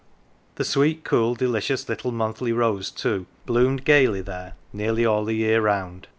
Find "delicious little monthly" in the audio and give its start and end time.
1.35-2.51